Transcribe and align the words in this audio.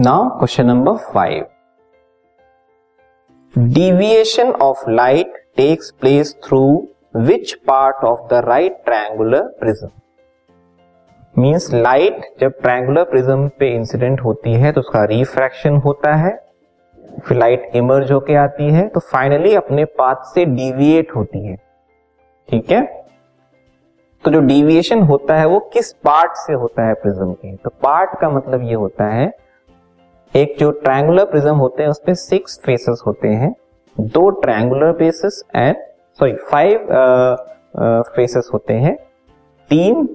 Now 0.00 0.28
question 0.28 0.66
number 0.66 0.96
five 1.12 1.44
deviation 3.76 4.50
of 4.64 4.80
light 4.96 5.36
takes 5.60 5.86
place 6.00 6.32
through 6.46 6.88
which 7.28 7.54
part 7.70 8.02
of 8.08 8.18
the 8.32 8.40
right 8.48 8.74
triangular 8.88 9.40
prism? 9.62 9.90
Means 11.38 11.72
light 11.74 12.20
जब 12.40 12.60
triangular 12.60 13.04
prism 13.04 13.48
पे 13.58 13.70
incident 13.76 14.20
होती 14.20 14.52
है 14.54 14.72
तो 14.72 14.80
उसका 14.80 15.04
refraction 15.04 15.76
होता 15.86 16.14
है। 16.14 16.34
फिर 17.26 17.38
लाइट 17.38 17.70
इमर्ज 17.74 18.12
होके 18.12 18.34
आती 18.34 18.70
है 18.72 18.86
तो 18.88 19.00
फाइनली 19.12 19.54
अपने 19.54 19.84
पाथ 19.84 20.24
से 20.24 20.44
डिविएट 20.44 21.16
होती 21.16 21.44
है। 21.46 21.56
ठीक 22.48 22.70
है? 22.72 22.84
तो 24.24 24.30
जो 24.30 24.40
डिविएशन 24.42 25.02
होता 25.02 25.36
है, 25.36 25.46
वो 25.46 25.58
किस 25.72 25.92
पार्ट 25.92 26.36
से 26.36 26.52
होता 26.52 26.86
है 26.86 26.94
प्रिज्म 26.94 27.32
के? 27.32 27.56
तो 27.56 27.70
पार्ट 27.82 28.20
का 28.20 28.30
मतलब 28.30 28.68
ये 28.68 28.74
होता 28.74 29.08
है 29.14 29.45
एक 30.34 30.56
जो 30.58 30.70
ट्रायंगुलर 30.70 31.24
प्रिज्म 31.24 31.54
होते 31.56 31.82
हैं, 31.82 31.90
उसमें 31.90 32.14
सिक्स 32.14 32.58
फेसेस 32.64 33.02
होते 33.06 33.28
हैं। 33.28 33.54
दो 33.96 34.28
triangular 34.40 34.92
bases 34.92 35.42
and 35.56 35.76
sorry 36.18 36.34
five 36.50 36.86
faces 38.16 38.50
होते 38.52 38.74
हैं। 38.74 38.94
तीन 39.70 40.08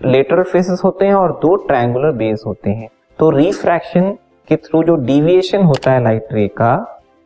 लेटरल 0.00 0.42
फेसेस 0.42 0.80
होते 0.84 1.06
हैं 1.06 1.14
और 1.14 1.32
दो 1.42 1.54
ट्रायंगुलर 1.56 2.12
बेस 2.12 2.42
होते 2.46 2.70
हैं। 2.70 2.88
तो 3.18 3.30
रिफ्रैक्शन 3.30 4.10
के 4.48 4.56
थ्रू 4.56 4.82
जो 4.82 4.94
डिविएशन 4.96 5.62
होता 5.62 5.92
है 5.92 6.02
लाइट 6.04 6.32
रे 6.32 6.46
का, 6.50 6.74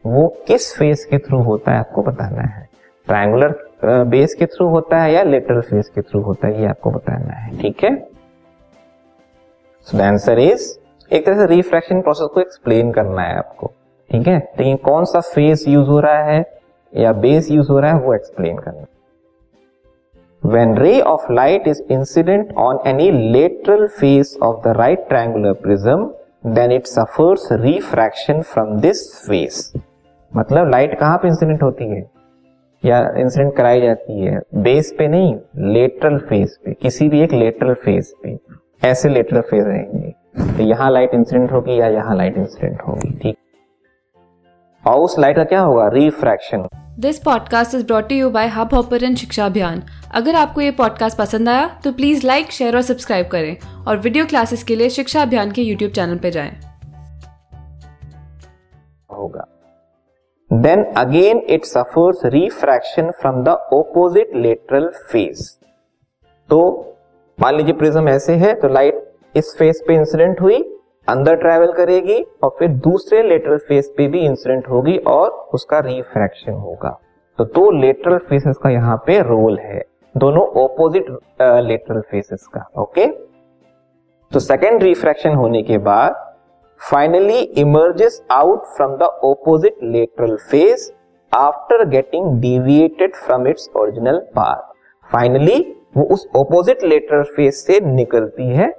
वो 0.05 0.28
किस 0.46 0.74
फेस 0.77 1.05
के 1.05 1.19
थ्रू 1.19 1.42
होता 1.42 1.72
है 1.72 1.78
आपको 1.78 2.02
बताना 2.02 2.42
है? 2.42 2.69
ट्रायंगुलर 3.06 4.05
बेस 4.06 4.34
के 4.34 4.46
थ्रू 4.46 4.69
होता 4.69 5.02
है 5.02 5.12
या 5.12 5.22
लेटरल 5.22 5.60
फेस 5.60 5.88
के 5.88 6.02
थ्रू 6.02 6.20
होता 6.22 6.48
है, 6.48 6.60
ये 6.60 6.66
आपको 6.66 6.91
बताना 6.91 7.34
है। 7.34 7.56
ठीक 7.58 7.84
है? 7.84 7.96
सो 9.86 9.98
द 9.98 10.00
आंसर 10.00 10.39
इज़ 10.39 10.70
एक 11.12 11.27
तरह 11.27 11.36
से 11.36 11.46
रिफ्रैक्शन 11.46 12.00
प्रोसेस 12.00 12.28
को 12.34 12.41
एक्सप्लेन 12.41 12.92
करना 12.92 13.22
है 13.22 13.36
आपको 13.36 13.70
ठीक 14.10 14.27
है? 14.27 14.52
लेकिन 14.58 14.77
कौन 14.77 15.05
सा 15.05 15.20
फेस 15.20 15.64
यूज़ 15.68 15.88
हो 15.88 16.00
रहा 16.00 16.22
है 16.22 16.58
या 16.96 17.12
बेस 17.12 17.50
यूज़ 17.50 17.68
हो 17.68 17.80
रहा 17.80 17.92
है 17.92 17.98
वो 17.98 18.14
एक्सप्लेन 18.14 18.58
करना 18.58 18.84
When 20.46 20.70
ray 20.74 21.00
of 21.02 21.18
light 21.30 21.64
is 21.68 21.77
incident 21.92 22.44
on 22.58 22.74
any 22.78 23.36
lateral 23.36 23.83
face 24.05 24.30
of 24.42 24.55
the 24.66 24.72
right 24.80 24.98
triangular 25.12 25.55
prism, 25.66 26.08
then 26.56 26.80
it 26.80 26.84
suffers 26.98 27.62
refraction 27.64 28.42
from 28.52 28.77
this 28.77 29.30
face. 29.30 29.83
मतलब 30.36 30.70
लाइट 30.70 30.98
कहाँ 30.98 31.18
पे 31.18 31.28
इंसिडेंट 31.28 31.62
होती 31.62 31.84
है? 31.84 32.10
या 32.84 33.14
इंसिडेंट 33.16 33.56
कराई 33.56 33.80
जाती 33.80 34.20
है? 34.20 34.40
बेस 34.55 34.94
पे 34.98 35.08
नहीं 35.08 35.34
लेटरल 35.56 36.18
फेस 36.18 36.58
पे 36.64 36.72
किसी 36.72 37.08
भी 37.08 37.20
एक 37.20 37.33
लेटरल 37.33 37.74
फेस 37.74 38.14
पे। 38.22 38.38
ऐसे 38.84 39.08
लेटरल 39.08 39.40
फेस 39.40 39.64
रहेंगे। 39.66 40.02
तो 40.34 40.62
यहाँ 40.62 40.91
लाइट 40.91 41.11
इंसिडेंट 41.14 41.52
होगी 41.52 41.80
या 41.80 41.86
यहाँ 41.86 42.16
लाइट 42.16 42.36
इंसिडेंट 42.36 42.83
होगी 42.88 43.11
ठीक। 43.19 43.36
और 44.84 44.94
उस 44.94 45.19
लाइट 45.19 45.36
का 45.36 45.44
क्या 45.44 45.61
होगा? 45.61 45.89
Refraction 45.89 46.69
this 46.98 47.19
podcast 47.19 47.74
is 47.74 47.86
brought 47.86 48.12
you 48.12 48.30
by 48.30 48.48
Hubhopper 48.74 49.14
शिक्षा 49.14 49.47
अभियान 49.47 49.83
अगर 50.14 50.34
आपको 50.34 50.61
ये 50.61 50.70
पॉडकास्ट 50.70 51.19
पसंद 51.19 51.48
आया 51.48 51.66
तो 51.84 51.92
प्लीज़ 51.92 52.27
लाइक 52.27 52.50
शेयर 52.50 52.77
और 52.77 52.83
सब्सक्राइब 52.83 53.28
करें। 53.28 53.56
और 53.89 53.97
वीडियो 53.97 54.27
क्लासेस 54.27 54.62
के 54.64 54.77
लिए 54.77 54.89
शिक्षा 54.91 55.22
अभियान 55.22 55.50
के 55.50 55.62
यूट्यूब 55.62 55.92
चैनल 55.92 56.19
पर 56.19 56.30
जाएँ। 56.30 56.52
होगा। 59.12 59.46
Then 60.50 60.84
again 60.96 61.39
it 61.48 61.64
suffers 61.64 62.20
refraction 62.24 63.11
from 63.11 63.42
the 63.44 63.48
opposite 63.48 64.36
lateral 64.36 64.89
face 64.89 65.58
तो 66.48 66.61
मान 67.41 67.56
लीजिए 67.56 67.72
प्रिज्म 67.72 68.08
ऐसे 68.08 68.34
है 68.34 68.55
तो 68.55 68.69
लाइट 68.69 69.02
इस 69.34 69.55
फेस 69.58 69.83
पे 69.86 69.94
इंसिडेंट 69.94 70.41
हुई, 70.41 70.58
अंदर 71.08 71.34
ट्रेवल 71.36 71.72
करेगी 71.72 72.20
और 72.42 72.55
फिर 72.58 72.68
दूसरे 72.80 73.23
लेटरल 73.23 73.58
फेस 73.68 73.92
पे 73.96 74.07
भी 74.08 74.20
इंसिडेंट 74.20 74.68
होगी 74.68 74.96
और 75.08 75.30
उसका 75.55 75.79
रिफ्रैक्शन 75.80 76.52
होगा। 76.52 76.98
तो 77.39 77.45
दो 77.46 77.70
लेटरल 77.73 78.18
फेसेस 78.20 78.57
का 78.62 78.70
यहाँ 78.70 78.96
पे 79.07 79.18
रोल 79.23 79.58
है। 79.58 79.83
दोनों 80.14 80.42
ऑपोजिट 80.62 81.07
लेटरल 81.40 82.01
फेसेस 82.01 82.46
का 82.55 82.67
ओके 82.80 83.07
तो 84.33 84.40
सेकेंड 84.40 84.83
रिफ्रैक्शन 84.83 85.34
होने 85.34 85.62
के 85.62 85.78
बाद 85.80 86.14
finally 86.80 87.39
emerges 87.58 88.23
out 88.30 88.64
from 88.77 88.96
the 88.96 89.08
opposite 89.24 89.77
lateral 89.84 90.36
face 90.51 90.92
after 91.33 91.84
getting 91.89 92.40
deviated 92.40 93.14
from 93.17 93.46
its 93.48 93.68
original 93.77 94.18
path 94.36 94.73
finally 95.11 95.58
वो 95.96 96.05
उस 96.14 96.27
ऑपोजिट 96.36 96.84
लेटरल 96.84 97.23
फेस 97.36 97.64
से 97.67 97.80
निकलती 97.86 98.48
है 98.48 98.70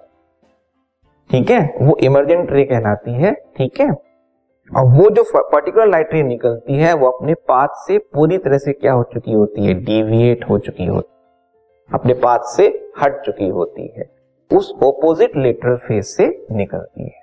ठीक 1.33 1.49
है? 1.49 1.73
वो 1.81 1.97
इमरजेंट 2.03 2.51
रे 2.51 2.63
कहलाती 2.63 3.13
है, 3.13 3.33
ठीक 3.33 3.79
है? 3.81 3.91
और 4.77 4.85
वो 4.85 5.09
जो 5.09 5.23
पर्टिकुलर 5.37 5.87
लाइट 5.87 6.13
रे 6.13 6.23
निकलती 6.23 6.73
है, 6.73 6.93
वो 6.93 7.07
अपने 7.09 7.33
पाथ 7.33 7.67
से 7.67 7.97
पूरी 7.97 8.37
तरह 8.37 8.57
से 8.57 8.73
क्या 8.73 8.93
हो 8.93 9.03
चुकी 9.03 9.33
होती 9.33 9.65
है? 9.65 9.73
डिविएट 9.73 10.49
हो 10.49 10.59
चुकी 10.59 10.85
होती 10.85 11.13
है। 11.13 11.23
अपने 11.99 12.13
पाथ 12.13 12.39
से 12.39 12.91
हट 13.01 13.21
चुकी 13.25 13.47
होती 13.47 13.93
है। 13.97 14.09
उस 14.53 14.73
ऑपोजिट 14.83 15.37
लेटरल 15.37 15.75
फेस 15.75 16.17
से 16.17 16.47
निकलती 16.51 17.03
है। 17.03 17.22